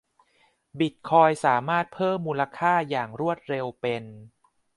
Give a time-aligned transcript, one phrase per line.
[0.79, 4.03] บิตคอยน์สามารถเพิ่มมูลค่าอย่างรวดเร็วเป็น